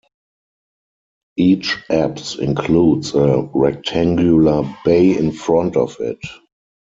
[1.37, 6.17] Each apse includes a rectangular bay in front of it.